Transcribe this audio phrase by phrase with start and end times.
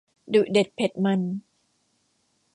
[0.33, 1.21] ดุเด็ดเผ็ดมัน